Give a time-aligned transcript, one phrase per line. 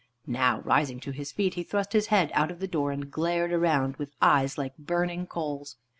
[0.25, 3.53] Now rising to his feet, he thrust his head out of the door and glared
[3.53, 5.77] around with eyes like burning coals.